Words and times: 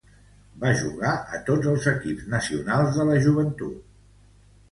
Va 0.61 0.69
jugar 0.77 1.09
a 1.37 1.41
tots 1.49 1.69
els 1.73 1.85
equips 1.91 2.25
nacionals 2.35 2.99
de 3.01 3.07
la 3.11 3.21
joventut. 3.27 3.85